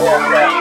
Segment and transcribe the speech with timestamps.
[0.00, 0.57] Yeah, yeah.